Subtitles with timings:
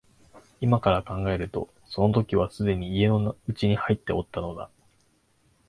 [0.61, 4.71] 今から考えるとその時はすでに家の内に入っておったのだ